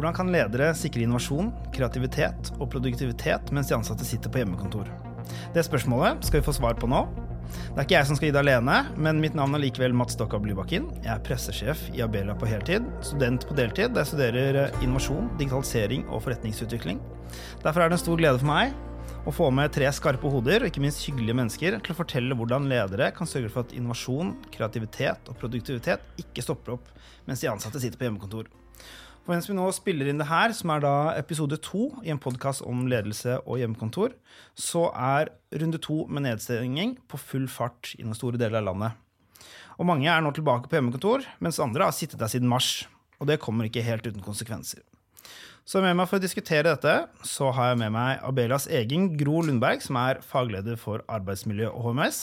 [0.00, 4.86] Hvordan kan ledere sikre innovasjon, kreativitet og produktivitet mens de ansatte sitter på hjemmekontor?
[5.52, 7.02] Det spørsmålet skal vi få svar på nå.
[7.50, 10.14] Det er ikke jeg som skal gi det alene, men mitt navn er likevel Mats
[10.16, 10.86] Stokka Blybakken.
[11.04, 15.28] Jeg er pressesjef i Abelia på heltid, student på deltid, der jeg studerer eh, innovasjon,
[15.42, 17.02] digitalisering og forretningsutvikling.
[17.60, 20.70] Derfor er det en stor glede for meg å få med tre skarpe hoder og
[20.72, 25.28] ikke minst hyggelige mennesker til å fortelle hvordan ledere kan sørge for at innovasjon, kreativitet
[25.28, 26.88] og produktivitet ikke stopper opp
[27.28, 28.48] mens de ansatte sitter på hjemmekontor.
[29.20, 32.20] For mens vi nå spiller inn det her, som er da episode to i en
[32.22, 34.14] podkast om ledelse og hjemmekontor,
[34.56, 38.96] så er runde to med nedstenging på full fart i noen store deler av landet.
[39.76, 42.88] Og mange er nå tilbake på hjemmekontor, mens andre har sittet der siden mars.
[43.20, 44.80] Og det kommer ikke helt uten konsekvenser.
[45.68, 49.44] Så med meg for å diskutere dette, så har jeg med meg Abelias egen Gro
[49.44, 52.22] Lundberg, som er fagleder for arbeidsmiljø og HMS.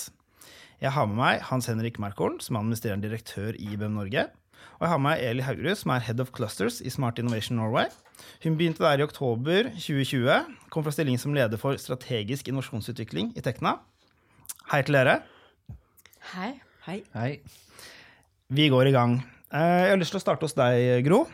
[0.82, 4.28] Jeg har med meg Hans Henrik Merkholm, som er administrerende direktør i IBM Norge.
[4.78, 7.88] Og jeg har med Eli Haurud, som er Head of Clusters i Smart Innovation Norway.
[8.44, 10.38] Hun begynte der i oktober 2020.
[10.74, 13.78] Kom fra stillingen som leder for strategisk innovasjonsutvikling i Tekna.
[14.72, 15.20] Hei til dere.
[16.36, 16.54] Hei.
[16.86, 17.02] Hei.
[17.16, 17.32] Hei.
[18.54, 19.18] Vi går i gang.
[19.52, 21.26] Eh, jeg har lyst til å starte hos deg, Gro.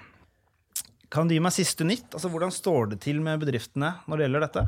[1.13, 2.09] Kan du gi meg siste nytt?
[2.13, 4.67] Altså, Hvordan står det til med bedriftene når det gjelder dette?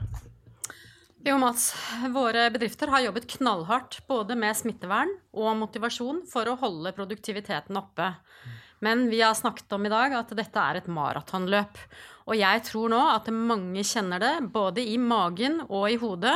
[1.25, 1.75] Jo, Mats.
[2.09, 8.11] Våre bedrifter har jobbet knallhardt både med smittevern og motivasjon for å holde produktiviteten oppe.
[8.85, 11.79] Men vi har snakket om i dag at dette er et maratonløp.
[12.29, 16.35] Og jeg tror nå at mange kjenner det både i magen og i hodet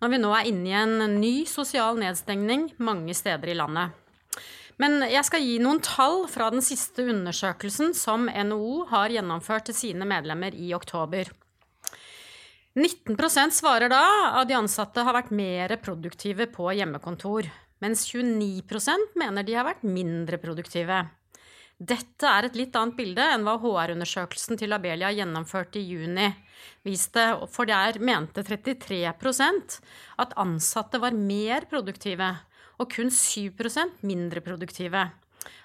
[0.00, 3.92] når vi nå er inne i en ny sosial nedstengning mange steder i landet.
[4.80, 9.80] Men jeg skal gi noen tall fra den siste undersøkelsen som NHO har gjennomført til
[9.82, 11.28] sine medlemmer i oktober.
[12.78, 14.02] 19% svarer da
[14.40, 17.48] at de ansatte har vært mer produktive på hjemmekontor,
[17.82, 21.00] mens 29% mener de har vært mindre produktive.
[21.80, 26.28] Dette er et litt annet bilde enn hva HR-undersøkelsen til Abelia gjennomførte i juni
[26.84, 29.78] viste, for der mente 33%
[30.20, 32.28] at ansatte var mer produktive,
[32.80, 35.08] og kun 7% mindre produktive.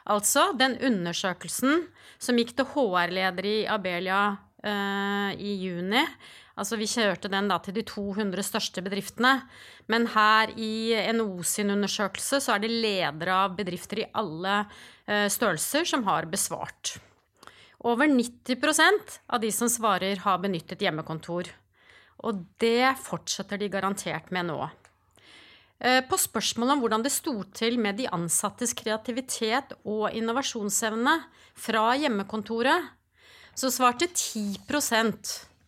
[0.07, 1.85] Altså, den undersøkelsen
[2.19, 4.23] som gikk til HR-leder i Abelia
[4.63, 6.03] eh, i juni,
[6.55, 9.33] Altså vi kjørte den da til de 200 største bedriftene.
[9.91, 15.27] Men her i NHO sin undersøkelse så er det ledere av bedrifter i alle uh,
[15.31, 16.95] størrelser som har besvart.
[17.85, 21.51] Over 90% av de som svarer, har benyttet hjemmekontor.
[22.25, 24.57] Og det fortsetter de garantert med nå.
[25.79, 31.17] Eh, på spørsmålet om hvordan det sto til med de ansattes kreativitet og innovasjonsevne
[31.53, 32.89] fra hjemmekontoret,
[33.55, 34.65] så svarte 10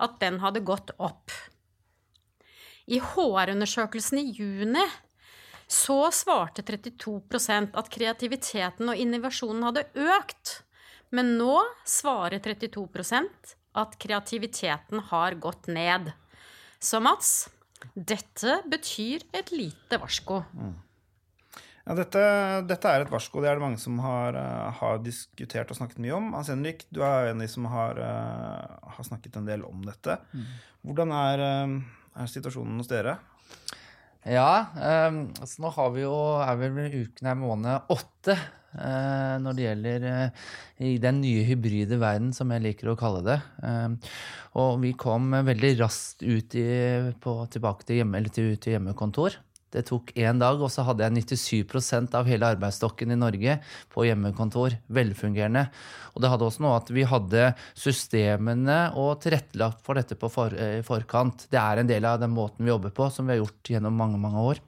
[0.04, 1.34] at den hadde gått opp.
[2.88, 4.86] I HR-undersøkelsen i juni
[5.68, 9.84] så svarte 32% at kreativiteten og innovasjonen hadde
[10.16, 10.62] økt.
[11.12, 16.14] Men nå svarer 32% at kreativiteten har gått ned.
[16.80, 17.50] Så Mats,
[17.94, 20.42] dette betyr et lite varsko.
[20.56, 20.76] Mm.
[21.88, 22.22] Ja, dette,
[22.68, 23.40] dette, er et varsko.
[23.40, 26.34] Det er det mange som har, uh, har, diskutert og snakket mye om.
[26.36, 29.86] Hans Henrik, du er en av de som har, uh, har, snakket en del om
[29.88, 30.18] dette.
[30.36, 30.50] Mm.
[30.90, 33.16] Hvordan er, uh, er, situasjonen hos dere?
[34.28, 34.68] Ja,
[35.08, 38.36] um, altså nå har vi jo, er vel uken her måned åtte
[38.78, 40.04] når det gjelder
[40.86, 43.38] i den nye hybride verden, som jeg liker å kalle det.
[43.64, 43.96] Um,
[44.60, 46.68] og vi kom veldig raskt ut i,
[47.24, 49.40] på, tilbake til, hjemme, til, til hjemmekontor.
[49.74, 53.58] Det tok én dag, og så hadde jeg 97% av hele arbeidsstokken i Norge
[53.92, 54.78] på hjemmekontor.
[54.96, 55.66] Velfungerende.
[56.16, 60.56] Og det hadde også noe at vi hadde systemene og tilrettelagt for dette på for,
[60.56, 61.50] i forkant.
[61.52, 64.00] Det er en del av den måten vi jobber på, som vi har gjort gjennom
[64.00, 64.64] mange, mange år.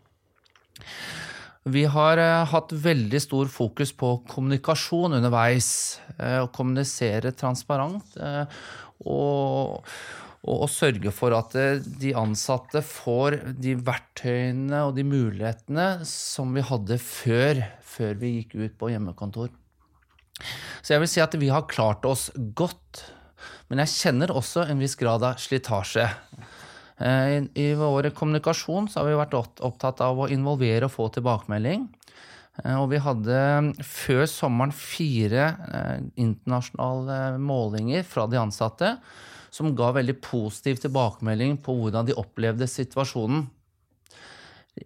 [1.69, 5.71] Vi har uh, hatt veldig stor fokus på kommunikasjon underveis.
[6.19, 8.19] Uh, å kommunisere transparent.
[9.07, 9.79] Og
[10.47, 16.53] og, og sørge for at eh, de ansatte får de verktøyene og de mulighetene som
[16.55, 19.51] vi hadde før, før vi gikk ut på hjemmekontor.
[20.79, 23.03] Så jeg vil si at vi har klart oss godt,
[23.67, 26.07] men jeg kjenner også en viss grad av slitasje.
[27.03, 31.89] Eh, I, I vår kommunikasjon har vi vært opptatt av å involvere og få tilbakemelding.
[32.63, 33.41] Eh, og vi hadde
[33.83, 35.51] før sommeren fire
[36.15, 38.95] internasjonale målinger fra de ansatte
[39.59, 43.47] som ga veldig positiv tilbakemelding på hvordan de opplevde situasjonen.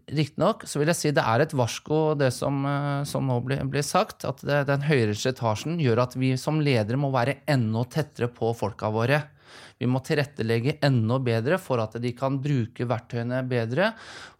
[0.10, 3.86] Riktignok vil jeg si det er et varsko, det som, eh, som nå blir, blir,
[3.86, 4.26] sagt.
[4.26, 8.54] At det, den høyere etasjen gjør at vi som ledere må være enda tettere på
[8.58, 9.22] folka våre.
[9.78, 13.92] Vi må tilrettelegge enda bedre for at de kan bruke verktøyene bedre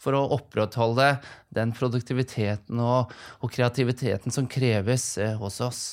[0.02, 1.18] for å opprettholde
[1.54, 3.14] den produktiviteten og,
[3.44, 5.84] og kreativiteten som kreves eh, hos oss.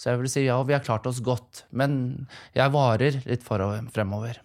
[0.00, 1.66] Så jeg vil si ja, vi har klart oss godt.
[1.76, 2.26] Men
[2.56, 4.38] jeg varer litt fremover.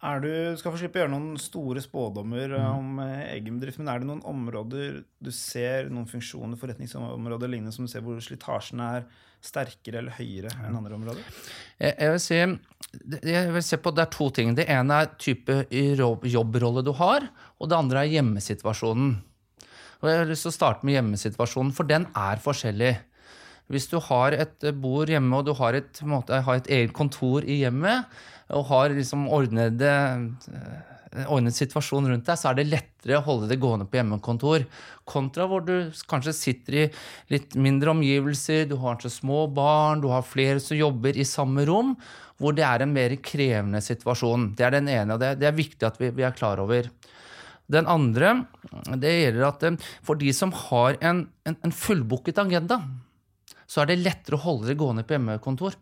[0.00, 2.68] Er du skal få slippe å gjøre noen store spådommer Mm.
[2.78, 7.72] om eh, egen bedrift, men er det noen områder du ser, noen funksjoner, forretningsområder lignende,
[7.72, 9.04] som du ser hvor slitasjen er
[9.44, 11.20] sterkere eller høyere enn andre områder?
[11.80, 12.40] Jeg, jeg, vil si,
[13.28, 14.54] jeg vil se på Det er to ting.
[14.56, 17.28] Det ene er type jobb- jobbrolle du har,
[17.60, 19.14] og det andre er hjemmesituasjonen.
[20.00, 22.94] Og Jeg har lyst til å starte med hjemmesituasjonen, for den er forskjellig.
[23.70, 27.46] Hvis du har et bord hjemme og du har et, måte, har et eget kontor
[27.46, 28.08] i hjemmet,
[28.50, 29.90] og har liksom ordnede
[30.50, 34.64] eh, ordnet situasjon rundt deg, så er det lettere å holde det gående på hjemmekontor.
[35.08, 36.86] Kontra hvor du kanskje sitter i
[37.32, 41.66] litt mindre omgivelser, du har kanskje små barn, du har flere som jobber i samme
[41.68, 41.96] rom,
[42.40, 44.52] hvor det er en mer krevende situasjon.
[44.56, 46.88] Det er den ene, og det, det er viktig at vi, vi er klar over.
[47.70, 48.40] Den andre
[48.98, 52.80] det gjelder at eh, for de som har en, en, en fullbooket agenda,
[53.70, 55.76] så er det lettere å holde det gående på hjemmekontor.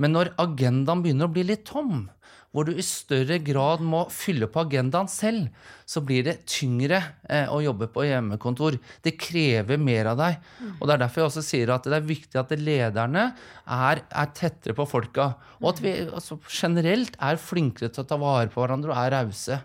[0.00, 2.08] Men når agendaen begynner å bli litt tom,
[2.50, 5.50] hvor du i større grad må fylle på agendaen selv,
[5.86, 6.98] så blir det tyngre
[7.30, 8.78] eh, å jobbe på hjemmekontor.
[9.04, 10.40] Det krever mer av deg.
[10.80, 13.28] Og Det er derfor jeg også sier at det er viktig at lederne
[13.70, 15.28] er, er tettere på folka.
[15.60, 19.14] Og at vi altså, generelt er flinkere til å ta vare på hverandre og er
[19.14, 19.60] rause.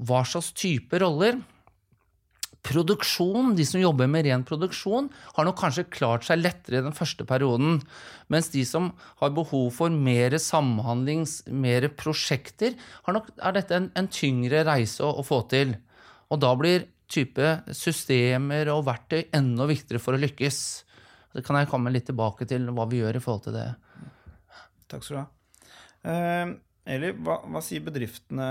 [0.00, 1.40] Hva slags type roller?
[2.66, 6.96] Produksjon, de som jobber med ren produksjon, har nok kanskje klart seg lettere i den
[6.96, 7.78] første perioden.
[8.32, 8.90] Mens de som
[9.22, 11.24] har behov for mer samhandling,
[11.56, 12.76] mer prosjekter,
[13.08, 15.72] nok, er dette en, en tyngre reise å, å, få til.
[16.28, 20.58] Og da blir type systemer og verktøy enda viktigere for å lykkes.
[21.32, 23.68] Det kan jeg komme litt tilbake til hva vi gjør i forhold til det.
[24.90, 25.30] Takk skal du ha.
[26.04, 26.58] Uh...
[26.90, 28.46] Eli, hva, hva sier bedriftene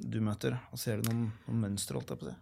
[0.00, 0.56] du møter?
[0.72, 2.38] Og ser du noen, noen mønstre, holdt jeg på å si?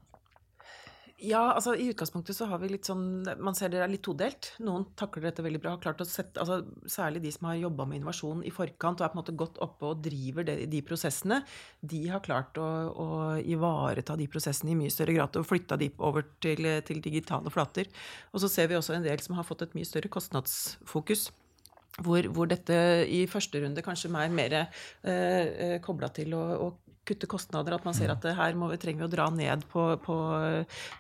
[1.19, 4.53] Ja, altså i utgangspunktet så har vi litt sånn Man ser det er litt todelt.
[4.63, 5.73] Noen takler dette veldig bra.
[5.75, 9.07] har klart å sette, altså Særlig de som har jobba med innovasjon i forkant og
[9.07, 11.41] er på en måte godt oppe og driver det, de prosessene.
[11.83, 13.09] De har klart å, å,
[13.43, 17.91] ivareta de prosessene i mye større grad og flytta de over til, til digitale flater.
[18.31, 21.33] Og så ser vi også en del som har fått et mye større kostnadsfokus.
[21.99, 22.77] Hvor, hvor dette
[23.11, 26.77] i første runde kanskje er mer eh, kobla til å, å
[27.09, 27.77] kutte kostnader.
[27.77, 30.19] At man ser at her må, trenger vi å dra ned på, på,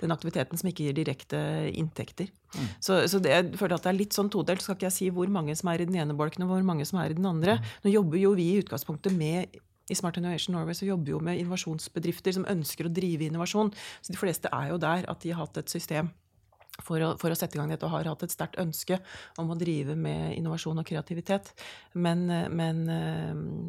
[0.00, 1.40] den aktiviteten som ikke gir direkte
[1.70, 2.32] inntekter.
[2.56, 2.69] Mm.
[2.81, 4.64] Så, så det, jeg føler at det er litt sånn todelt.
[4.64, 6.88] Skal ikke jeg si hvor mange som er i den ene bolken, og hvor mange
[6.88, 7.58] som er i den andre.
[7.84, 9.58] Nå jobber jo vi i utgangspunktet med
[9.88, 13.70] i Smart Innovation Norway så jobber vi jo med innovasjonsbedrifter som ønsker å drive innovasjon.
[14.04, 16.11] Så de fleste er jo der at de har hatt et system
[16.84, 19.00] for å, for å, sette i gang dette og har hatt et sterkt ønske
[19.40, 21.52] om å drive med innovasjon og kreativitet.
[21.98, 22.84] Men, men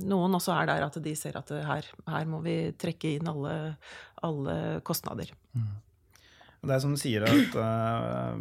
[0.05, 3.55] noen også er der at de ser at her, her må vi trekke inn alle,
[4.25, 5.33] alle kostnader.
[5.57, 5.69] Mm.
[6.59, 8.35] Det er som du sier, at uh,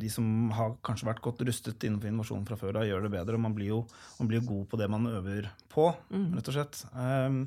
[0.00, 0.24] de som
[0.56, 3.38] har kanskje vært godt rustet innenfor innovasjon fra før, da gjør det bedre.
[3.38, 3.84] Og man blir jo,
[4.18, 6.26] man blir god på det man øver på, mm.
[6.38, 6.82] rett og slett.
[6.96, 7.44] Um,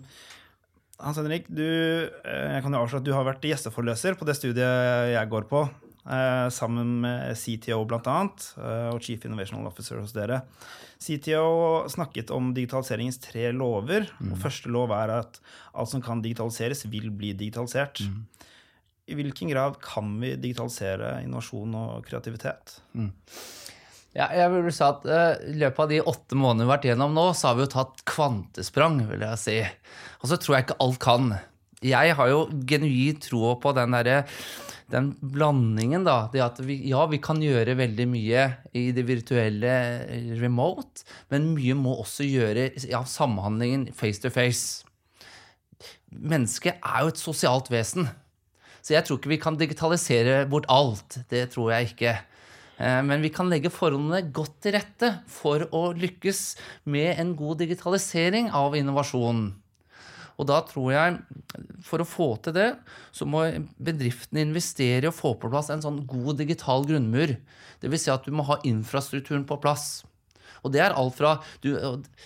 [1.04, 5.10] Hans Henrik, du, jeg kan jo avsløre at du har vært gjesteforløser på det studiet
[5.12, 5.66] jeg går på.
[6.04, 8.02] Uh, sammen med CTO bl.a.
[8.04, 10.42] Uh, og Chief Innovational Officer hos dere.
[11.00, 14.10] CTO snakket om digitaliseringens tre lover.
[14.20, 14.34] Mm.
[14.34, 15.40] og Første lov er at
[15.72, 18.04] alt som kan digitaliseres, vil bli digitalisert.
[18.04, 18.50] Mm.
[19.08, 22.78] I hvilken grad kan vi digitalisere innovasjon og kreativitet?
[22.96, 23.12] Mm.
[24.14, 26.92] Ja, jeg vil si at uh, I løpet av de åtte månedene vi har vært
[26.92, 29.58] gjennom nå, så har vi jo tatt kvantesprang, vil jeg si.
[30.22, 31.34] Og så tror jeg ikke alt kan.
[31.84, 34.24] Jeg har jo genuint tro på den derre
[34.92, 36.28] den blandingen, da.
[36.34, 39.76] Det at vi, ja, vi kan gjøre veldig mye i det virtuelle
[40.42, 44.84] remote, men mye må også gjøre ja, samhandlingen face to face.
[46.14, 48.10] Mennesket er jo et sosialt vesen.
[48.84, 51.22] Så jeg tror ikke vi kan digitalisere bort alt.
[51.32, 52.18] Det tror jeg ikke.
[52.78, 56.42] Men vi kan legge forholdene godt til rette for å lykkes
[56.92, 59.46] med en god digitalisering av innovasjon.
[60.42, 61.18] Og da tror jeg,
[61.86, 62.70] for å få til det,
[63.14, 63.46] så må
[63.78, 67.36] bedriftene investere i å få på plass en sånn god digital grunnmur.
[67.84, 68.06] Dvs.
[68.06, 70.04] Si at du må ha infrastrukturen på plass.
[70.64, 71.76] Og det er alt fra du,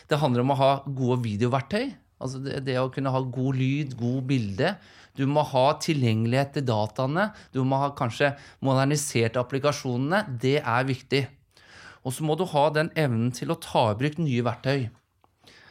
[0.07, 1.89] Det handler om å ha gode videoverktøy.
[2.21, 4.75] Altså det, det å kunne ha god lyd, god bilde.
[5.17, 7.31] Du må ha tilgjengelighet til dataene.
[7.53, 8.35] Du må ha kanskje
[8.65, 10.23] modernisert applikasjonene.
[10.41, 11.23] Det er viktig.
[12.05, 14.87] Og så må du ha den evnen til å ta i bruk nye verktøy.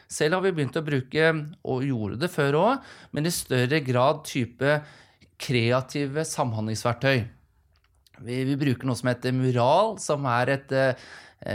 [0.07, 1.31] Selv har vi begynt å bruke,
[1.67, 4.79] og gjorde det før òg, men i større grad type
[5.37, 7.25] kreative samhandlingsverktøy.
[8.25, 11.09] Vi, vi, bruker noe som heter Mural, som er et uh,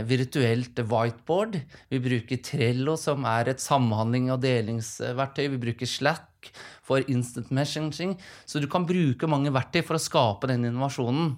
[0.07, 1.57] virtuelt whiteboard.
[1.91, 5.49] Vi bruker Trello, som er et samhandling- og delingsverktøy.
[5.55, 6.51] Vi bruker Slack
[6.85, 8.15] for instant messaging.
[8.47, 11.33] Så du kan bruke mange verktøy for å skape den innovasjonen.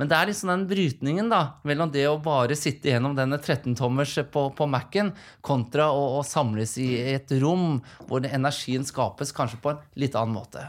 [0.00, 4.16] Men det er liksom den brytningen da, mellom det å bare sitte gjennom denne 13-tommers
[4.34, 5.12] på, på Mac-en,
[5.44, 10.34] kontra å, å, samles i et rom hvor energien skapes kanskje på en litt annen
[10.34, 10.66] måte.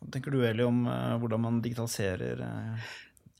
[0.00, 2.92] Hva tenker du, Eli, om uh, hvordan man digitaliserer uh,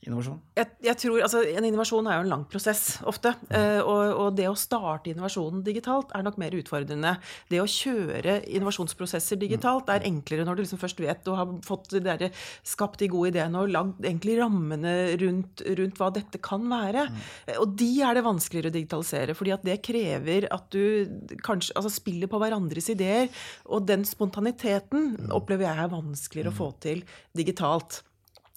[0.07, 0.39] innovasjon?
[0.57, 3.33] Jeg, jeg, tror, altså, En innovasjon er jo en lang prosess ofte.
[3.49, 7.15] Uh, og, og, det å starte innovasjonen digitalt er nok mer utfordrende.
[7.51, 11.91] Det å kjøre innovasjonsprosesser digitalt er enklere når du liksom først vet og har fått
[11.95, 12.27] de der,
[12.67, 17.07] skapt de gode ideene og lagd egentlig rammene rundt, rundt, hva dette kan være.
[17.09, 17.19] Mm.
[17.63, 21.93] Og de er det vanskeligere å digitalisere, fordi at det krever at du kanskje altså,
[21.93, 23.29] spiller på hverandres ideer.
[23.71, 25.29] Og den spontaniteten mm.
[25.35, 27.05] opplever jeg er vanskeligere å få til
[27.37, 28.03] digitalt.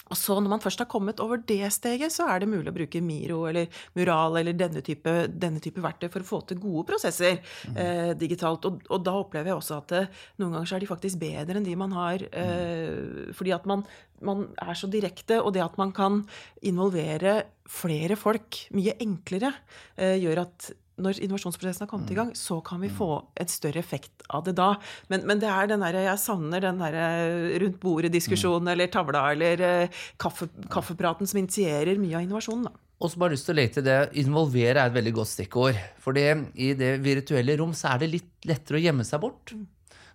[0.07, 2.77] Og så når man først har kommet over det steget, så er det mulig å
[2.77, 3.67] bruke Miro eller
[3.99, 7.81] Mural eller denne type, denne type verktøy for å få til gode prosesser mm.
[7.83, 8.69] eh, digitalt.
[8.69, 11.23] Og, og, da opplever jeg også at det, eh, noen ganger så er de faktisk
[11.23, 12.23] bedre enn de man har.
[12.31, 13.85] Eh, fordi at man,
[14.27, 16.23] man, er så direkte, og det at man kan
[16.67, 19.53] involvere flere folk mye enklere,
[19.99, 20.71] eh, gjør at
[21.03, 22.21] når innovasjonsprosessen har kommet i mm.
[22.21, 22.97] gang, så kan vi mm.
[22.97, 24.73] få et større effekt av det da.
[25.13, 28.73] Men, men det er den der, jeg savner den der eh, rundt bordet-diskusjonen mm.
[28.73, 32.69] eller tavla eller eh, kaffe, kaffepraten som initierer mye av innovasjonen.
[32.71, 32.83] da.
[32.97, 35.81] Og så bare lyst til å legge til det, Involvere er et veldig godt stikkord.
[36.01, 39.53] For i det virtuelle rom så er det litt lettere å gjemme seg bort.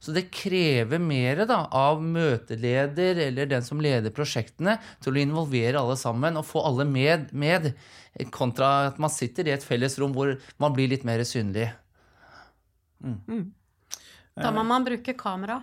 [0.01, 5.77] Så det krever mer da, av møteleder eller den som leder prosjektene, til å involvere
[5.77, 7.69] alle sammen og få alle med, med
[8.33, 11.69] kontra at man sitter i et felles rom hvor man blir litt mer synlig.
[13.01, 13.19] Mm.
[13.29, 13.45] Mm.
[14.41, 15.61] Da må man bruke kamera.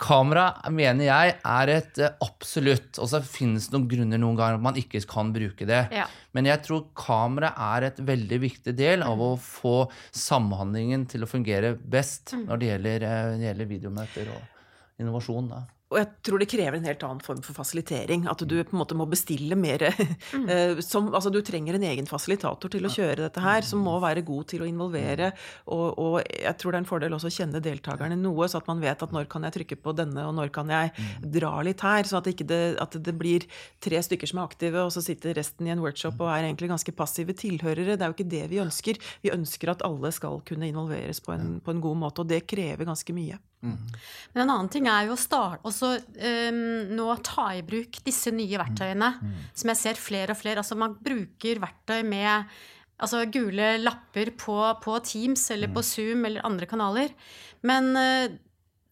[0.00, 4.58] Kamera mener jeg er et eh, absolutt Og så finnes det noen grunner noen ganger
[4.58, 5.84] at man ikke kan bruke det.
[5.94, 6.08] Ja.
[6.34, 9.76] Men jeg tror kamera er et veldig viktig del av å få
[10.10, 12.48] samhandlingen til å fungere best mm.
[12.48, 15.52] når det gjelder, når det gjelder videomøter og innovasjon.
[15.54, 15.62] Da.
[15.92, 18.24] Og jeg tror det krever en helt annen form for fasilitering.
[18.30, 19.84] At du på en måte må bestille mer
[20.34, 20.46] mm.
[20.50, 23.94] Eh, som, Altså du trenger en egen fasilitator til å kjøre dette her, som må
[24.02, 25.30] være god til å involvere.
[25.68, 28.70] Og, og, jeg tror det er en fordel også å kjenne deltakerne noe, så at
[28.70, 31.28] man vet at når kan jeg trykke på denne, og når kan jeg mm.
[31.36, 32.08] dra litt her.
[32.08, 33.46] Så at, det, at det blir
[33.84, 36.72] tre stykker som er aktive, og så sitter resten i en workshop og er egentlig
[36.72, 37.94] ganske passive tilhørere.
[37.94, 39.02] Det er jo ikke det vi ønsker.
[39.22, 42.46] Vi ønsker at alle skal kunne involveres på en, på en god måte, og det
[42.50, 43.38] krever ganske mye.
[43.64, 43.96] Mm.
[44.34, 46.60] Men en annen ting er jo å starte også um,
[46.92, 49.32] nå ta i bruk disse nye verktøyene, mm.
[49.32, 49.50] mm.
[49.60, 50.62] som jeg ser flere og flere.
[50.62, 52.56] Altså man bruker verktøy med
[53.04, 55.76] altså gule lapper på, på Teams eller mm.
[55.76, 57.14] på Zoom eller andre kanaler.
[57.66, 58.28] Men uh,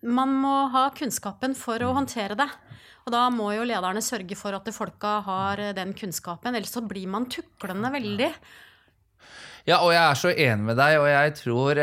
[0.02, 1.98] man må ha kunnskapen for å mm.
[2.00, 2.48] håndtere det.
[3.02, 7.08] Og da må jo lederne sørge for at folka har den kunnskapen, ellers så blir
[7.10, 8.28] man tuklende veldig.
[9.66, 11.80] Ja, og jeg er så enig med deg, og jeg tror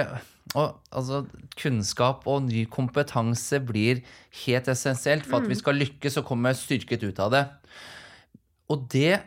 [0.57, 1.23] og, altså,
[1.59, 4.01] kunnskap og ny kompetanse blir
[4.45, 5.61] helt essensielt for at vi mm.
[5.61, 7.43] skal lykkes og komme styrket ut av det.
[8.73, 9.19] Og det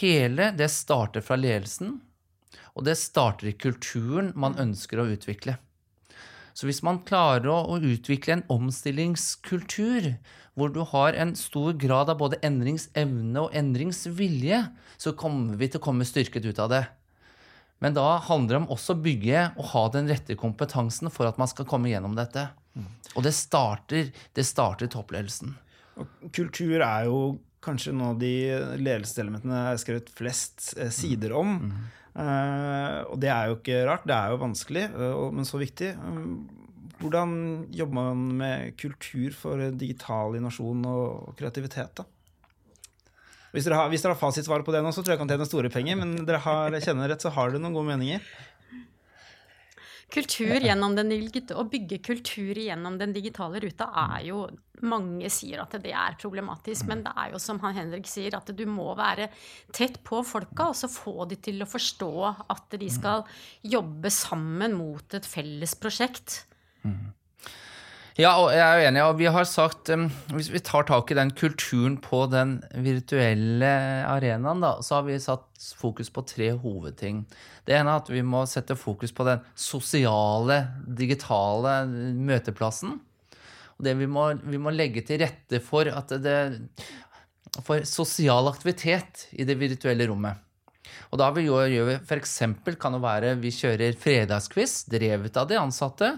[0.00, 1.98] hele, det starter fra ledelsen,
[2.74, 5.58] og det starter i kulturen man ønsker å utvikle.
[6.54, 10.14] Så hvis man klarer å, å utvikle en omstillingskultur,
[10.54, 14.60] hvor du har en stor grad av både endringsevne og endringsvilje,
[14.96, 16.84] så kommer vi til å komme styrket ut av det.
[17.82, 21.40] Men da handler det om også å bygge og ha den rette kompetansen for at
[21.40, 22.46] man skal komme gjennom dette.
[23.14, 25.54] Og det starter, det starter toppledelsen.
[26.00, 27.18] Og kultur er jo
[27.64, 28.34] kanskje noe av de
[28.80, 31.54] ledelseselementene jeg har skrevet flest eh, sider om.
[31.62, 31.84] Mm.
[32.14, 35.88] Uh, og det er jo ikke rart, det er jo vanskelig, uh, men så viktig.
[35.98, 36.44] Um,
[37.00, 37.32] hvordan
[37.74, 41.98] jobber man med kultur for digital innovasjon og kreativitet?
[41.98, 42.06] da?
[43.54, 45.46] Hvis dere har, hvis dere har fasitsvaret på det nå, så tror jeg kan tjene
[45.46, 46.00] store penger.
[46.00, 48.26] Men dere har, kjenner rett, så har dere noen gode meninger.
[50.14, 51.10] Kultur gjennom den,
[51.54, 54.44] Å bygge kultur gjennom den digitale ruta er jo
[54.84, 58.50] Mange sier at det er problematisk, men det er jo som han Henrik sier, at
[58.52, 59.30] du må være
[59.72, 62.10] tett på folka og så få de til å forstå
[62.52, 63.22] at de skal
[63.64, 66.42] jobbe sammen mot et felles prosjekt.
[66.84, 67.14] Mm.
[68.14, 69.02] Ja, og jeg er enig.
[69.02, 70.04] Og vi har sagt um,
[70.36, 73.70] Hvis vi tar tak i den kulturen på den virtuelle
[74.06, 77.24] arenaen, da, så har vi satt fokus på tre hovedting.
[77.66, 81.80] Det ene er at vi må sette fokus på den sosiale, digitale
[82.14, 83.00] møteplassen.
[83.74, 86.38] Og det vi må, vi må legge til rette for at det
[87.66, 90.43] For sosial aktivitet i det virtuelle rommet.
[91.14, 92.40] Og da vi gjør, gjør vi f.eks.
[92.82, 96.08] kan det være vi kjører fredagsquiz drevet av de ansatte.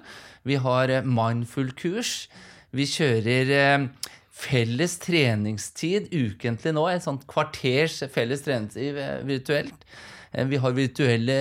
[0.49, 2.31] Vi har eh, mindful-kurs.
[2.73, 3.85] Vi kjører eh,
[4.33, 6.87] felles treningstid ukentlig nå.
[6.89, 9.85] Et sånt kvarters felles treningstid eh, virtuelt.
[10.49, 11.37] Vi har virtuelle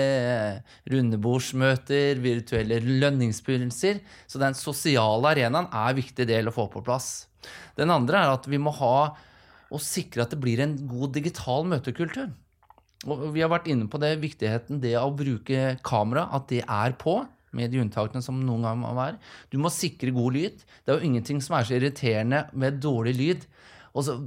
[0.91, 4.03] rundebordsmøter, virtuelle lønningsbegynnelser.
[4.27, 7.29] Så den sosiale arenaen er en viktig del å få på plass.
[7.79, 8.97] Den andre er at vi må ha
[9.71, 12.33] og sikre at det blir en god digital møtekultur.
[13.05, 16.97] Og vi har vært inne på det, viktigheten det å bruke kamera, at det er
[16.99, 17.21] på.
[17.55, 19.15] Med de unntakene som noen gang må være.
[19.47, 20.63] Du må sikre god lyd.
[20.83, 23.45] Det er jo ingenting som er så irriterende med dårlig lyd.
[23.95, 24.17] Så,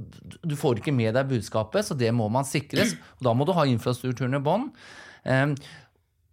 [0.41, 2.95] du får ikke med deg budskapet, så det må man sikres.
[3.19, 4.65] Og da må du ha infrastrukturen i bånn.
[5.29, 5.53] Um,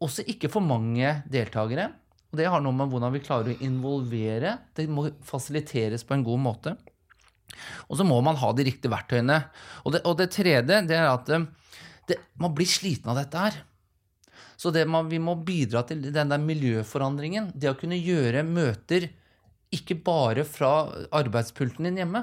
[0.00, 1.91] også ikke for mange deltakere.
[2.33, 4.57] Og det har noe med hvordan vi klarer å involvere.
[4.76, 6.75] Det må fasiliteres på en god måte.
[7.88, 9.38] Og så må man ha de riktige verktøyene.
[9.85, 11.31] Og det, og det tredje det er at
[12.11, 13.59] det, man blir sliten av dette her.
[14.57, 17.51] Så man, vi må bidra til den der miljøforandringen.
[17.55, 19.11] Det å kunne gjøre møter
[19.75, 22.23] ikke bare fra arbeidspulten din hjemme.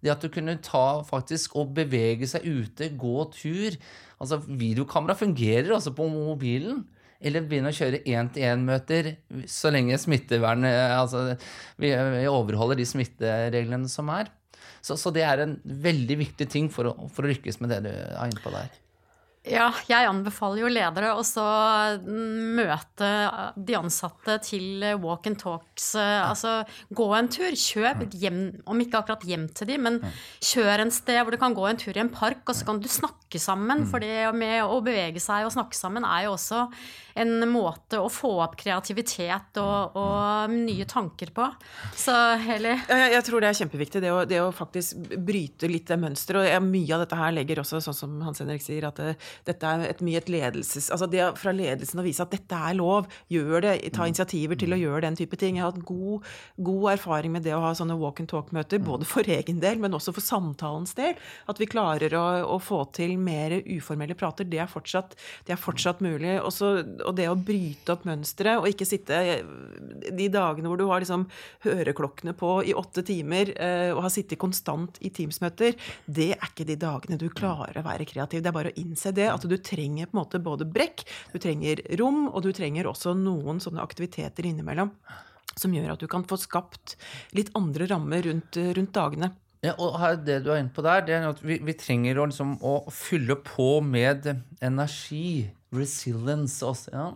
[0.00, 3.76] Det at du kunne ta faktisk og bevege seg ute, gå tur.
[4.20, 6.84] Altså Videokamera fungerer også på mobilen.
[7.20, 9.10] Eller begynne å kjøre én-til-én-møter
[9.50, 11.34] så lenge smittevern Altså
[11.76, 14.30] vi, vi, overholder de smittereglene som er.
[14.80, 17.82] Så, så, det er en veldig viktig ting for å, for å lykkes med det
[17.84, 18.72] du er inne på der.
[19.48, 21.22] Ja, jeg anbefaler jo ledere å
[22.04, 23.08] møte
[23.56, 25.94] de ansatte til walk and talks.
[25.96, 26.58] Altså
[26.92, 27.56] gå en tur.
[27.56, 29.96] Kjøp hjem, om ikke akkurat hjem til de, men
[30.44, 32.82] kjør en sted hvor du kan gå en tur i en park, og så kan
[32.84, 33.86] du snakke sammen.
[33.88, 36.66] For det med å bevege seg og snakke sammen er jo også
[37.20, 41.48] en måte å få opp kreativitet og, og nye tanker på.
[41.96, 42.76] Så Heli?
[42.76, 46.52] jeg, jeg, tror det er kjempeviktig, det å, det å faktisk bryte litt det mønsteret.
[46.58, 49.16] Og mye av dette her legger også, sånn som Hans Henrik sier, at det,
[49.48, 50.90] dette er et, mye et ledelses...
[50.92, 54.74] Altså det fra ledelsen å vise at dette er lov, gjør det, ta initiativer til
[54.74, 55.58] å gjøre den type ting.
[55.58, 56.26] Jeg har hatt god,
[56.60, 59.96] god erfaring med det å ha sånne walk and talk-møter, både for egen del, men
[59.96, 61.18] også for samtalens del.
[61.50, 62.24] At vi klarer å,
[62.56, 64.48] å få til mer uformelle prater.
[64.48, 66.36] Det er fortsatt, det er fortsatt mulig.
[66.40, 66.72] Også,
[67.06, 69.20] og det å bryte opp mønsteret, og ikke sitte
[70.10, 71.26] de dagene hvor du har liksom
[71.64, 76.66] høreklokkene på i åtte timer eh, og har sittet konstant i Teams-møter, det er ikke
[76.68, 78.42] de dagene du klarer å være kreativ.
[78.42, 81.38] Det er bare å innse det, at du trenger på en måte både brekk, du
[81.42, 84.94] trenger rom, og du trenger også noen sånne aktiviteter innimellom
[85.58, 86.96] som gjør at du kan få skapt
[87.36, 89.32] litt andre rammer rundt, rundt dagene.
[89.60, 92.28] Ja, og Det du er inne på der, det er at vi, vi trenger å,
[92.30, 94.30] liksom, å, fylle på med
[94.64, 95.50] energi.
[95.70, 96.90] Resilience også.
[96.90, 97.10] ja.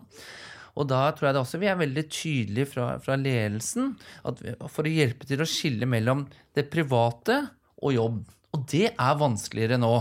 [0.78, 3.92] Og da tror jeg det også vi er veldig tydelige fra, fra ledelsen
[4.40, 6.24] vi, for å hjelpe til å skille mellom
[6.54, 7.40] det private
[7.82, 8.20] og jobb.
[8.54, 9.94] Og det er vanskeligere nå.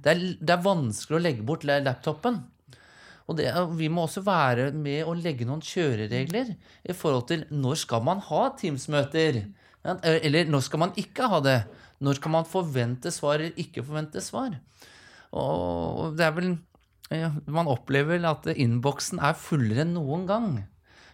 [0.00, 2.40] Det er, det er vanskelig å legge bort laptopen.
[3.30, 7.82] Og det, vi må også være med å legge noen kjøreregler i forhold til når
[7.84, 9.44] skal man ha Teams-møter.
[9.84, 11.60] Eller når skal man ikke ha det?
[12.00, 14.56] Når kan man forvente svar eller ikke forvente svar?
[15.36, 16.50] Og det er vel
[17.14, 20.50] ja, Man opplever vel at innboksen er fullere enn noen gang.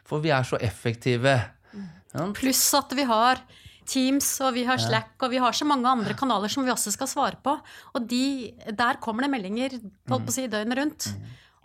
[0.07, 1.35] For vi er så effektive.
[1.75, 2.27] Ja.
[2.37, 3.42] Pluss at vi har
[3.88, 6.92] Teams og vi har Slack og vi har så mange andre kanaler som vi også
[6.94, 7.57] skal svare på.
[7.94, 9.79] Og de, der kommer det meldinger
[10.11, 11.11] holdt på å si, døgnet rundt.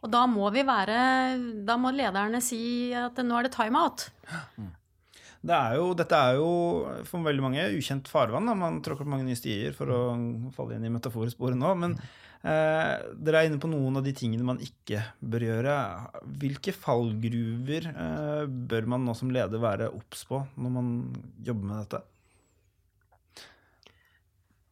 [0.01, 1.01] Og da må vi være
[1.67, 4.07] Da må lederne si at nå er det timeout.
[4.57, 4.71] Mm.
[5.41, 6.49] Det er jo, dette er jo
[7.09, 8.45] for veldig mange ukjent farvann.
[8.45, 8.53] Da.
[8.57, 10.01] Man tråkker på mange nye stier for å
[10.53, 11.71] falle inn i metaforsporet nå.
[11.81, 11.95] Men
[12.43, 15.75] eh, dere er inne på noen av de tingene man ikke bør gjøre.
[16.41, 20.91] Hvilke fallgruver eh, bør man nå som leder være obs på når man
[21.45, 22.03] jobber med dette?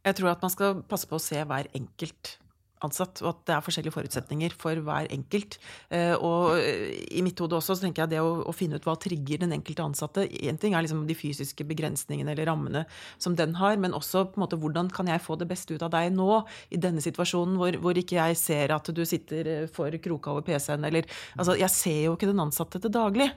[0.08, 2.38] Jeg tror at man skal passe på å se hver enkelt
[2.86, 5.58] ansatt, og at det er forskjellige forutsetninger for hver enkelt.
[5.92, 8.88] Eh, og eh, i mitt hode også så tenker jeg det å, å finne ut
[8.88, 12.86] hva trigger den enkelte ansatte Én ting er liksom de fysiske begrensningene eller rammene
[13.22, 15.84] som den har, men også på en måte hvordan kan jeg få det beste ut
[15.86, 16.42] av deg nå,
[16.74, 20.46] i denne situasjonen hvor, hvor ikke jeg ser at du sitter eh, for kroka over
[20.48, 21.08] PC-en, eller
[21.40, 23.28] Altså, jeg ser jo ikke den ansatte til daglig.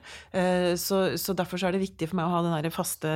[0.80, 3.10] Så, så derfor så er det viktig for meg å ha den derre faste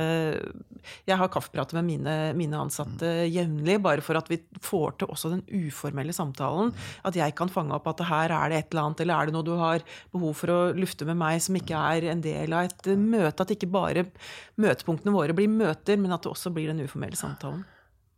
[1.07, 5.31] Jeg har kaffeprater med mine, mine ansatte jevnlig, bare for at vi får til også
[5.33, 6.73] den uformelle samtalen.
[7.07, 9.37] At jeg kan fange opp at her er det et eller annet, eller er det
[9.37, 12.67] noe du har behov for å lufte med meg som ikke er en del av
[12.67, 13.45] et møte?
[13.45, 14.07] At ikke bare
[14.59, 17.63] møtepunktene våre blir møter, men at det også blir den uformelle samtalen.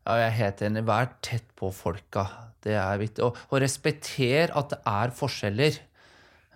[0.07, 0.87] Ja, jeg er helt enig.
[0.87, 2.25] Vær tett på folka.
[2.65, 3.23] Det er viktig.
[3.27, 5.77] Og, og respekter at det er forskjeller.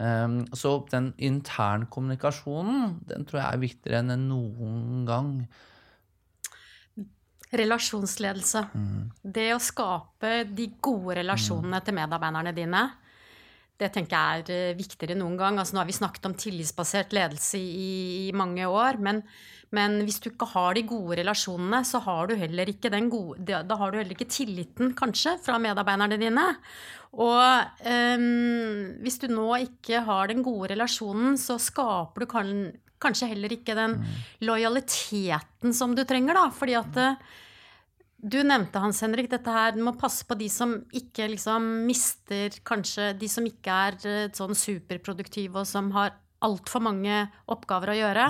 [0.01, 5.29] Um, så den internkommunikasjonen, den tror jeg er viktigere enn noen gang.
[7.53, 8.65] Relasjonsledelse.
[8.73, 8.99] Mm.
[9.21, 11.85] Det å skape de gode relasjonene mm.
[11.85, 12.83] til medarbeiderne dine.
[13.79, 15.57] Det tenker jeg er eh, viktigere enn noen gang.
[15.59, 17.93] Altså, nå har vi snakket om tillitsbasert ledelse i,
[18.29, 18.99] i mange år.
[19.03, 19.23] Men,
[19.73, 23.91] men, hvis du ikke har de gode relasjonene, så har du heller ikke gode, har
[23.91, 26.45] du heller ikke tilliten, kanskje, fra medarbeiderne dine.
[27.13, 32.55] Og um, hvis du nå ikke har den gode relasjonen, så skaper du kan,
[33.03, 34.11] kanskje heller ikke den mm.
[34.49, 36.47] lojaliteten som du trenger, da.
[36.55, 37.01] Fordi at
[38.23, 42.55] du nevnte, Hans Henrik, dette her, du må passe på de som ikke liksom mister
[42.63, 47.17] Kanskje de som ikke er eh, sånn superproduktive og som har altfor mange
[47.51, 48.29] oppgaver å gjøre.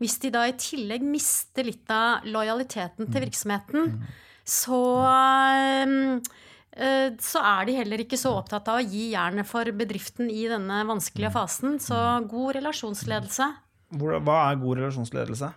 [0.00, 3.94] Hvis de da i tillegg mister litt av lojaliteten til virksomheten,
[4.44, 6.18] så eh,
[7.24, 10.82] så er de heller ikke så opptatt av å gi jernet for bedriften i denne
[10.88, 11.78] vanskelige fasen.
[11.80, 11.96] Så
[12.28, 13.48] god relasjonsledelse.
[13.94, 15.52] Hva er god relasjonsledelse?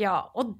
[0.00, 0.54] Ja, og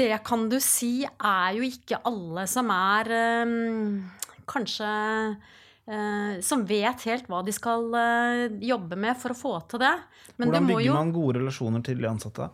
[0.00, 3.10] det kan du si er jo ikke alle som er
[3.44, 4.00] um,
[4.48, 9.82] kanskje uh, Som vet helt hva de skal uh, jobbe med for å få til
[9.84, 9.94] det.
[10.36, 12.50] Men Hvordan bygger jo, man gode relasjoner til de ansatte?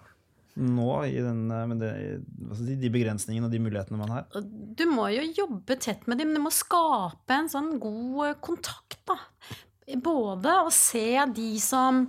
[0.56, 1.90] Nå, i den, det,
[2.80, 4.38] de begrensningene og de mulighetene man har?
[4.40, 6.32] Du må jo jobbe tett med dem.
[6.32, 9.18] Du må skape en sånn god kontakt, da.
[10.02, 12.06] Både å se de som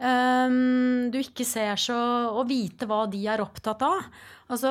[0.00, 1.96] um, du ikke ser så
[2.34, 4.04] Å vite hva de er opptatt av.
[4.50, 4.70] Altså,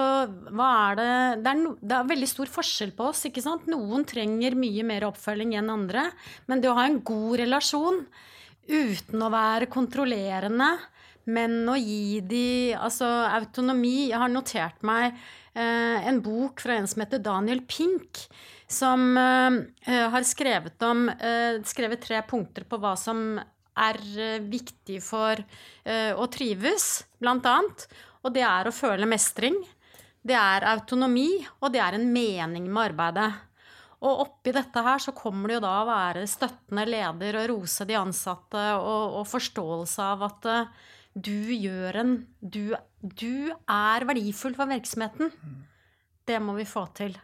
[0.52, 1.12] hva er det
[1.46, 3.24] det er, no, det er, veldig stor forskjell på oss.
[3.30, 3.70] ikke sant?
[3.72, 6.10] Noen trenger mye mer oppfølging enn andre.
[6.52, 8.04] Men det å ha en god relasjon
[8.70, 10.74] uten å være kontrollerende,
[11.30, 12.46] men å gi de
[12.78, 15.13] altså, autonomi Jeg har notert meg
[15.54, 18.26] eh, en bok fra en som heter Daniel Pink,
[18.70, 19.60] som eh,
[20.13, 23.39] har skrevet, om, eh, skrevet tre punkter på hva som
[23.88, 27.86] er eh, viktig for uh, å trives, blant annet.
[28.24, 29.58] Og det er å føle mestring.
[30.20, 33.30] Det er autonomi, og det er en mening med arbeidet.
[34.00, 37.88] Og oppi dette her så kommer det jo da å være støttende leder og rose
[37.88, 40.86] de ansatte og, og forståelse av at uh,
[41.20, 45.34] du gjør en du, du, er verdifull for virksomheten.
[46.28, 47.15] Det må vi få til.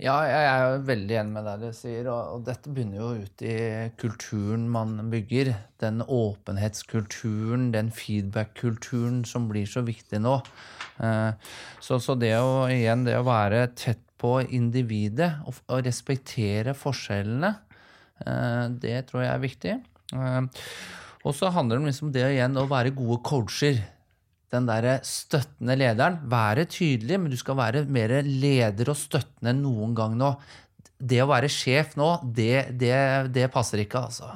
[0.00, 2.06] Ja, jeg er veldig enig med det du sier.
[2.08, 3.56] Og, dette begynner jo ut i
[4.00, 5.52] kulturen man bygger.
[5.82, 10.38] Den åpenhetskulturen, den feedback-kulturen som blir så viktig nå.
[11.04, 11.52] Eh,
[11.84, 17.54] så, så, det å igjen, det å være tett på individet og, og respektere forskjellene,
[18.24, 19.78] eh, det tror jeg er viktig.
[20.16, 20.42] Eh,
[21.20, 23.84] og så handler det om liksom det igjen å være gode coacher
[24.50, 26.18] den der støttende lederen.
[26.30, 30.32] Være tydelig, men du skal være mer leder og støttende enn noen gang nå.
[31.00, 32.96] Det å være sjef nå, det, det,
[33.32, 34.34] det passer ikke, altså.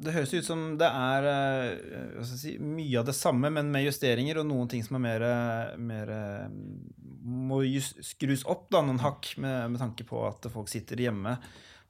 [0.00, 4.40] Det høres ut som det er eh, si, mye av det samme, men med justeringer,
[4.40, 5.24] og noen ting som er mer,
[5.76, 6.12] mer
[7.20, 7.60] må
[8.04, 11.36] skrus opp da, noen hakk med, med tanke på at folk sitter hjemme.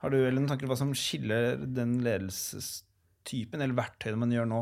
[0.01, 2.81] Har du eller noen tanker om hva som skiller den ledelses
[3.27, 4.61] typen eller verktøyene man gjør nå,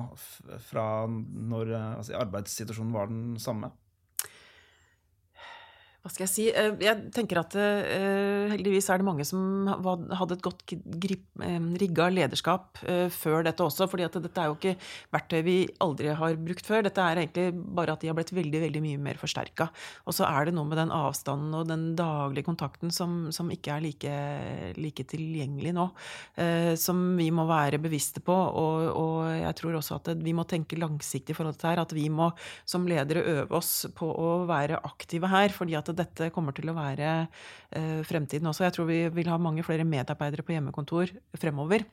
[0.67, 3.71] fra når eh, altså, arbeidssituasjonen var den samme?
[6.09, 6.43] Hva skal jeg si?
[6.49, 9.67] Eh, jeg tenker at uh, heldigvis er det mange som
[10.17, 10.63] hadde et godt
[11.77, 12.79] rigga lederskap
[13.13, 13.85] før dette også.
[13.89, 14.73] fordi at dette er jo ikke
[15.13, 16.81] verktøy vi aldri har brukt før.
[16.87, 19.67] Dette er egentlig bare at de har blitt veldig veldig mye mer forsterka.
[20.09, 23.75] Og så er det noe med den avstanden og den daglige kontakten som, som ikke
[23.75, 24.15] er like,
[24.81, 25.87] like tilgjengelig nå.
[26.79, 28.33] Som vi må være bevisste på.
[28.33, 31.85] Og, og, jeg tror også at vi må tenke langsiktig i forhold til dette.
[31.85, 32.31] At vi må
[32.65, 35.53] som ledere øve oss på å være aktive her.
[35.53, 38.65] fordi at dette kommer til å være eh, fremtiden også.
[38.65, 41.85] Jeg tror vi vil ha mange flere medarbeidere på hjemmekontor fremover.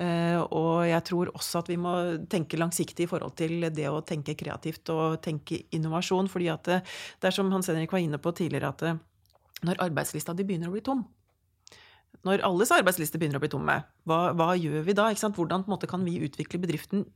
[0.00, 1.94] Eh, og jeg tror også at vi må
[2.30, 6.30] tenke langsiktig i forhold til det å tenke kreativt og tenke innovasjon.
[6.32, 6.80] fordi at det,
[7.20, 8.96] det er som Hans Henrik var inne på tidligere, at det,
[9.66, 11.04] når arbeidslista di begynner å bli tom,
[12.26, 15.10] når alles arbeidslister begynner å bli tomme, hva, hva gjør vi da?
[15.12, 17.06] Hvordan måte, kan vi utvikle bedriften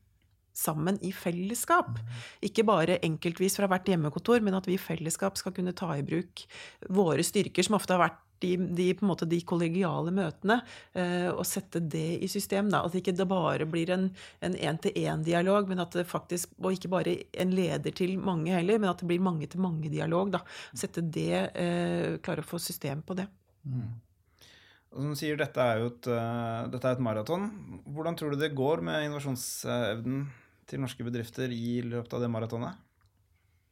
[0.57, 1.97] sammen i fellesskap.
[2.45, 6.05] Ikke bare enkeltvis fra hvert hjemmekontor, men at vi i fellesskap skal kunne ta i
[6.07, 6.45] bruk
[6.93, 8.88] våre styrker, som ofte har vært de, de,
[9.31, 10.59] de kollegiale møtene,
[10.99, 12.71] eh, og sette det i system.
[12.73, 12.83] Da.
[12.87, 14.09] At ikke det bare blir en
[14.43, 19.03] én-til-én-dialog, men at det faktisk, og ikke bare en leder til mange heller, men at
[19.03, 20.41] det blir mange-til-mange-dialog.
[20.75, 23.29] Sette det, eh, klare å få system på det.
[23.62, 23.93] Mm.
[24.93, 27.47] Og som sier, dette er jo et, uh, er et maraton.
[27.88, 30.27] Hvordan tror du det går med innovasjonsevnen
[30.68, 32.88] til norske bedrifter i løpet av det maratonet?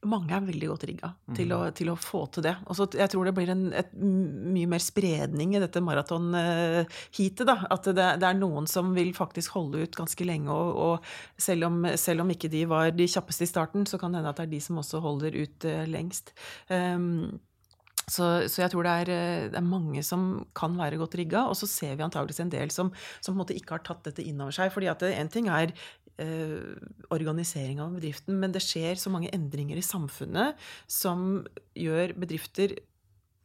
[0.09, 1.35] Mange er veldig godt rigga mm.
[1.37, 2.55] til, til, å få til det.
[2.73, 7.43] Også, jeg tror det blir en et, mye mer spredning i dette maratonheatet.
[7.45, 10.49] da, At det, det, er noen som vil faktisk holde ut ganske lenge.
[10.49, 14.17] Og, og selv, om, selv, om, ikke de var de kjappeste i starten, så kan
[14.17, 16.33] det hende at det er de som også holder ut uh, lengst.
[16.73, 17.37] Um,
[18.11, 20.25] så, så, jeg tror det er, eh, det er, mange som
[20.57, 23.43] kan være godt rigga, og så ser vi antageligvis en del som, som, på en
[23.45, 24.73] måte ikke har tatt dette inn over seg.
[24.75, 25.75] fordi at en ting er
[26.21, 26.77] eh,
[27.11, 31.43] organisering av bedriften, men det skjer så mange endringer i samfunnet som
[31.79, 32.77] gjør bedrifter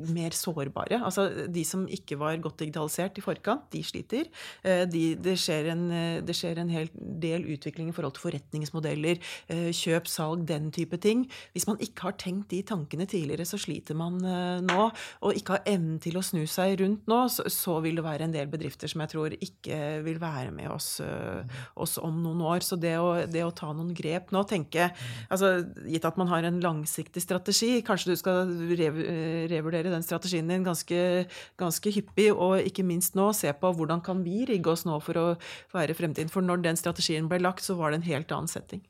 [0.03, 0.99] mer sårbare.
[0.99, 4.27] Altså de som ikke var godt digitalisert i forkant, de sliter.
[4.65, 8.25] Eh, de, det, skjer en, eh, det, skjer en, hel del utvikling i forhold til
[8.25, 9.21] forretningsmodeller,
[9.53, 11.25] eh, kjøp, salg, den type ting.
[11.55, 14.19] Hvis man ikke har tenkt de tankene tidligere, så sliter man
[14.65, 14.89] nå.
[15.25, 18.27] Og ikke har evnen til å snu seg rundt nå, så, så, vil det være
[18.27, 20.99] en del bedrifter som jeg tror ikke vil være med oss,
[21.79, 22.65] oss om noen år.
[22.65, 24.89] Så det å, det å, ta noen grep nå, tenke
[25.31, 25.53] altså
[25.85, 28.49] Gitt at man har en langsiktig strategi, kanskje du skal
[29.51, 34.03] revurdere revurdere den strategien din ganske, ganske, hyppig, og ikke minst nå se på hvordan
[34.03, 35.25] kan vi rigge oss nå for å
[35.73, 36.31] være fremtiden.
[36.31, 38.83] For når den strategien ble lagt, så var det en helt annen setting.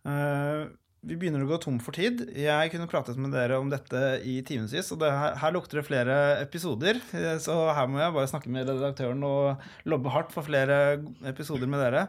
[0.00, 0.72] Uh,
[1.04, 2.26] vi begynner å gå tom for tid.
[2.36, 6.18] Jeg kunne pratet med dere om dette i timevis, og her, her, lukter det flere
[6.40, 7.00] episoder.
[7.16, 11.68] Eh, så her må jeg bare snakke med redaktøren og lobbe hardt for flere episoder
[11.70, 12.06] med dere.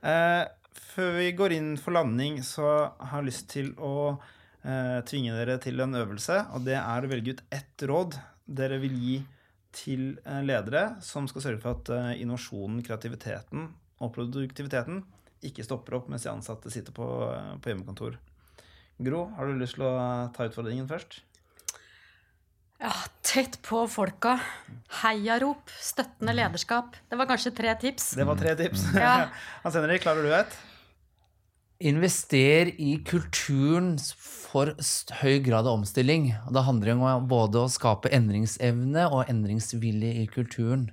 [0.00, 0.44] Uh,
[0.90, 4.16] før vi går inn for landing, så har jeg lyst til å
[5.08, 8.18] tvinge dere til en øvelse, og det er å velge ut ett råd
[8.50, 9.14] dere vil gi
[9.76, 13.68] til eh, ledere som skal sørge for at eh, innovasjonen, kreativiteten
[14.00, 15.04] og produktiviteten
[15.46, 18.18] ikke stopper opp mens de ansatte sitter på, eh, på hjemmekontor.
[19.00, 19.94] Gro, har du lyst til å
[20.36, 21.22] ta utfordringen først?
[22.80, 22.92] Ja,
[23.24, 24.38] tett på folka.
[25.02, 25.68] Heiarop.
[25.84, 26.96] Støttende lederskap.
[27.08, 28.14] Det var kanskje tre tips.
[28.16, 28.86] Det var tre tips.
[28.96, 29.28] Ja.
[29.64, 30.56] Hans Henrik, klarer du et?
[31.80, 34.74] Invester i kulturen for
[35.22, 36.26] høy grad av omstilling.
[36.52, 40.90] Det handler om både å skape endringsevne og endringsvilje i kulturen.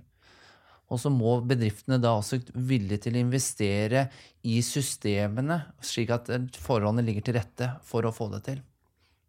[0.88, 4.06] Og så må bedriftene da også villige til å investere
[4.48, 8.64] i systemene, slik at forholdene ligger til rette for å få det til.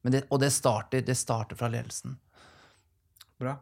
[0.07, 2.15] Det, og det starter, det starter fra ledelsen.
[3.39, 3.59] Bra.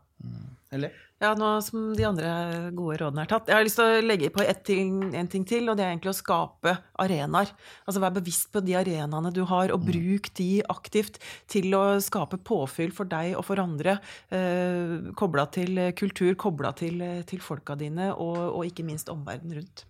[0.72, 0.92] Eller?
[1.22, 2.30] Ja, nå som de andre
[2.76, 3.46] gode rådene er tatt.
[3.48, 6.12] Jeg har lyst til å legge på ting, en ting til, og det er egentlig
[6.12, 7.52] å skape arenaer.
[7.86, 9.86] Altså Vær bevisst på de arenaene du har, og mm.
[9.88, 11.16] bruk de aktivt
[11.52, 13.96] til å skape påfyll for deg og for andre.
[14.28, 19.86] Eh, kobla til kultur, kobla til, til folka dine, og, og ikke minst omverdenen rundt.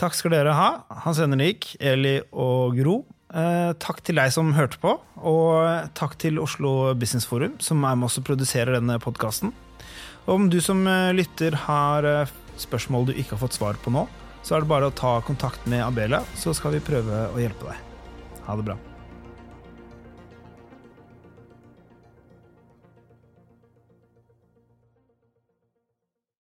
[0.00, 0.70] Takk skal dere ha,
[1.04, 3.02] Hans Henrik, Eli og Gro.
[3.34, 4.92] Eh, takk til deg som hørte på,
[5.26, 9.50] og takk til Oslo Business Forum, som er med oss og produserer denne podkasten.
[10.30, 14.06] Om du som eh, lytter har eh, spørsmål du ikke har fått svar på nå,
[14.46, 17.72] så er det bare å ta kontakt med Abela, så skal vi prøve å hjelpe
[17.72, 17.94] deg.
[18.46, 18.82] Ha det bra.